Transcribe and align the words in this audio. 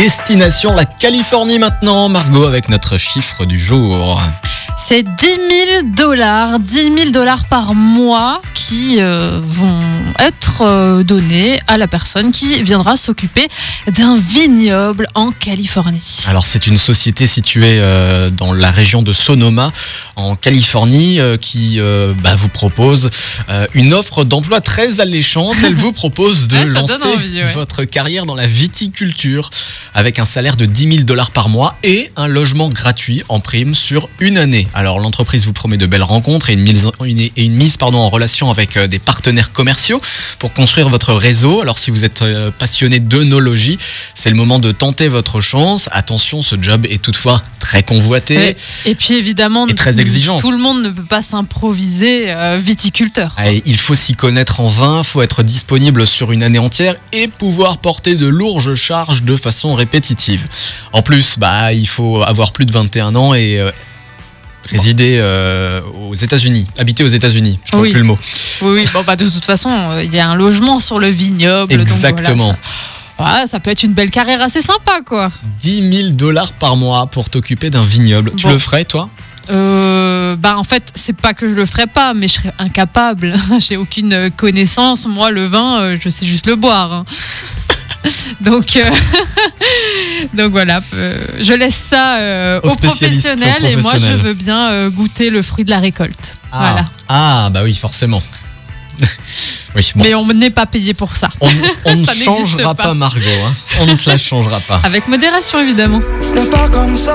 Destination 0.00 0.72
la 0.72 0.86
Californie 0.86 1.58
maintenant, 1.58 2.08
Margot, 2.08 2.46
avec 2.46 2.70
notre 2.70 2.96
chiffre 2.96 3.44
du 3.44 3.58
jour. 3.58 4.18
C'est 4.78 5.02
10 5.02 5.26
000 5.26 5.82
dollars, 5.94 6.58
10 6.58 6.96
000 6.96 7.10
dollars 7.10 7.44
par 7.50 7.74
mois 7.74 8.40
qui 8.54 8.96
euh, 9.02 9.38
vont 9.42 9.78
être 10.20 10.62
euh, 10.62 11.02
donnés 11.02 11.58
à 11.66 11.78
la 11.78 11.88
personne 11.88 12.30
qui 12.30 12.62
viendra 12.62 12.96
s'occuper 12.96 13.48
d'un 13.88 14.16
vignoble 14.16 15.08
en 15.14 15.30
Californie. 15.32 16.18
Alors 16.26 16.46
c'est 16.46 16.66
une 16.66 16.76
société 16.76 17.26
située 17.26 17.78
euh, 17.80 18.30
dans 18.30 18.52
la 18.52 18.70
région 18.70 19.02
de 19.02 19.12
Sonoma, 19.12 19.72
en 20.16 20.36
Californie, 20.36 21.20
euh, 21.20 21.36
qui 21.36 21.80
bah, 22.22 22.34
vous 22.36 22.48
propose 22.48 23.10
une 23.74 23.94
offre 23.94 24.24
d'emploi 24.24 24.60
très 24.60 25.00
alléchante. 25.00 25.56
Elle 25.64 25.74
vous 25.74 25.92
propose 25.92 26.48
de 26.48 26.56
Ouais, 26.60 26.66
lancer 26.66 27.02
envie, 27.04 27.38
ouais. 27.38 27.52
votre 27.54 27.84
carrière 27.84 28.26
dans 28.26 28.34
la 28.34 28.46
viticulture 28.46 29.48
avec 29.94 30.18
un 30.18 30.26
salaire 30.26 30.56
de 30.56 30.66
10 30.66 30.92
000 30.92 31.04
dollars 31.04 31.30
par 31.30 31.48
mois 31.48 31.76
et 31.82 32.10
un 32.16 32.28
logement 32.28 32.68
gratuit 32.68 33.22
en 33.30 33.40
prime 33.40 33.74
sur 33.74 34.08
une 34.18 34.36
année. 34.36 34.66
Alors 34.74 34.98
l'entreprise 34.98 35.46
vous 35.46 35.54
promet 35.54 35.78
de 35.78 35.86
belles 35.86 36.02
rencontres 36.02 36.50
et 36.50 36.52
une 36.52 36.60
mise, 36.60 36.90
et 37.06 37.44
une 37.44 37.54
mise 37.54 37.78
pardon, 37.78 37.98
en 37.98 38.10
relation 38.10 38.50
avec 38.50 38.78
des 38.78 38.98
partenaires 38.98 39.52
commerciaux 39.52 40.00
pour 40.38 40.52
construire 40.52 40.88
votre 40.88 41.14
réseau. 41.14 41.60
Alors 41.62 41.78
si 41.78 41.90
vous 41.90 42.04
êtes 42.04 42.22
euh, 42.22 42.50
passionné 42.50 43.00
d'œnologie, 43.00 43.78
c'est 44.14 44.30
le 44.30 44.36
moment 44.36 44.58
de 44.58 44.72
tenter 44.72 45.08
votre 45.08 45.40
chance. 45.40 45.88
Attention, 45.92 46.42
ce 46.42 46.56
job 46.60 46.86
est 46.88 47.02
toutefois 47.02 47.42
très 47.58 47.82
convoité. 47.82 48.56
Et 48.86 48.94
puis 48.94 49.14
évidemment, 49.14 49.66
Et 49.68 49.74
très 49.74 50.00
exigeant. 50.00 50.36
tout 50.38 50.50
le 50.50 50.58
monde 50.58 50.82
ne 50.82 50.88
peut 50.88 51.02
pas 51.04 51.22
s'improviser 51.22 52.30
euh, 52.32 52.58
viticulteur. 52.60 53.36
Et 53.46 53.62
Il 53.66 53.78
faut 53.78 53.94
s'y 53.94 54.14
connaître 54.14 54.60
en 54.60 54.68
vin, 54.68 55.02
faut 55.02 55.22
être 55.22 55.42
disponible 55.42 56.06
sur 56.06 56.32
une 56.32 56.42
année 56.42 56.58
entière 56.58 56.96
et 57.12 57.28
pouvoir 57.28 57.78
porter 57.78 58.16
de 58.16 58.26
lourdes 58.26 58.74
charges 58.74 59.22
de 59.22 59.36
façon 59.36 59.74
répétitive. 59.74 60.44
En 60.92 61.02
plus, 61.02 61.38
bah, 61.38 61.72
il 61.72 61.86
faut 61.86 62.22
avoir 62.22 62.52
plus 62.52 62.66
de 62.66 62.72
21 62.72 63.14
ans 63.14 63.34
et 63.34 63.58
euh, 63.58 63.70
résider 64.70 65.18
euh, 65.20 65.80
aux 66.08 66.14
États-Unis, 66.14 66.66
habiter 66.78 67.04
aux 67.04 67.08
États-Unis. 67.08 67.58
Je 67.64 67.72
trouve 67.72 67.82
Oui. 67.82 67.90
plus 67.90 68.00
le 68.00 68.06
mot. 68.06 68.18
Oui, 68.62 68.70
oui, 68.74 68.84
bon, 68.92 69.02
bah, 69.06 69.16
de 69.16 69.28
toute 69.28 69.44
façon, 69.44 69.70
euh, 69.70 70.04
il 70.04 70.14
y 70.14 70.18
a 70.20 70.28
un 70.28 70.34
logement 70.34 70.80
sur 70.80 70.98
le 70.98 71.08
vignoble. 71.08 71.72
donc 71.72 71.80
Exactement. 71.82 72.54
voilà, 73.18 73.34
ça, 73.34 73.42
Ouais, 73.42 73.46
ça 73.46 73.60
peut 73.60 73.70
être 73.70 73.82
une 73.82 73.92
belle 73.92 74.10
carrière 74.10 74.40
assez 74.40 74.62
sympa, 74.62 75.00
quoi. 75.04 75.30
10 75.60 75.92
000 76.04 76.08
dollars 76.10 76.52
par 76.52 76.76
mois 76.76 77.06
pour 77.06 77.28
t'occuper 77.28 77.68
d'un 77.68 77.84
vignoble. 77.84 78.32
Tu 78.36 78.48
le 78.48 78.56
ferais, 78.58 78.84
toi? 78.86 79.10
Euh, 79.50 80.36
bah 80.36 80.56
en 80.56 80.64
fait, 80.64 80.84
c'est 80.94 81.14
pas 81.16 81.34
que 81.34 81.48
je 81.48 81.54
le 81.54 81.66
ferais 81.66 81.86
pas, 81.88 82.14
mais 82.14 82.28
je 82.28 82.34
serais 82.34 82.52
incapable. 82.58 83.34
J'ai 83.58 83.76
aucune 83.76 84.30
connaissance. 84.36 85.06
Moi, 85.06 85.30
le 85.32 85.46
vin, 85.46 85.80
euh, 85.82 85.96
je 86.00 86.08
sais 86.08 86.24
juste 86.24 86.46
le 86.46 86.56
boire. 86.56 87.04
Donc, 88.40 88.76
euh, 88.76 88.88
donc 90.34 90.52
voilà, 90.52 90.80
euh, 90.94 91.14
je 91.40 91.52
laisse 91.52 91.74
ça 91.74 92.16
euh, 92.18 92.60
Aux 92.62 92.68
aux 92.68 92.70
spécialistes, 92.70 93.26
aux 93.26 93.36
professionnels 93.36 93.66
et 93.72 93.76
moi, 93.76 93.92
je 93.98 94.14
veux 94.14 94.34
bien 94.34 94.70
euh, 94.70 94.90
goûter 94.90 95.28
le 95.30 95.42
fruit 95.42 95.64
de 95.64 95.70
la 95.70 95.78
récolte. 95.80 96.36
ah. 96.52 96.58
Voilà. 96.60 96.88
Ah, 97.08 97.50
bah 97.52 97.60
oui, 97.62 97.74
forcément. 97.74 98.22
oui, 99.76 99.92
bon. 99.94 100.02
Mais 100.04 100.14
on 100.14 100.26
n'est 100.28 100.50
pas 100.50 100.66
payé 100.66 100.94
pour 100.94 101.16
ça. 101.16 101.28
On, 101.40 101.48
on 101.86 101.96
ne 101.96 102.06
changera 102.06 102.74
pas, 102.74 102.84
pas. 102.84 102.94
Margot. 102.94 103.20
hein. 103.44 103.54
On 103.80 103.86
ne 103.86 103.94
la 104.06 104.18
changera 104.18 104.60
pas. 104.60 104.80
Avec 104.84 105.08
modération, 105.08 105.60
évidemment. 105.60 106.00
Pas 106.50 106.68
comme 106.68 106.96
ça. 106.96 107.08